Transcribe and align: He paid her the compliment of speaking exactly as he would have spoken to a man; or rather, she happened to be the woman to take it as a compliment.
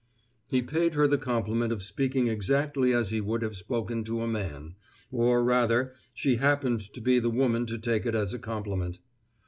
He 0.47 0.63
paid 0.63 0.95
her 0.95 1.05
the 1.05 1.19
compliment 1.19 1.71
of 1.71 1.83
speaking 1.83 2.27
exactly 2.27 2.91
as 2.91 3.11
he 3.11 3.21
would 3.21 3.43
have 3.43 3.55
spoken 3.55 4.03
to 4.05 4.21
a 4.21 4.27
man; 4.27 4.73
or 5.11 5.43
rather, 5.43 5.91
she 6.11 6.37
happened 6.37 6.79
to 6.93 7.01
be 7.01 7.19
the 7.19 7.29
woman 7.29 7.67
to 7.67 7.77
take 7.77 8.07
it 8.07 8.15
as 8.15 8.33
a 8.33 8.39
compliment. 8.39 8.97